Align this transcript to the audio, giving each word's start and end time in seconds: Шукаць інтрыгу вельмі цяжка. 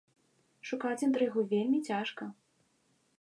Шукаць 0.69 1.03
інтрыгу 1.07 1.39
вельмі 1.53 1.79
цяжка. 1.91 2.23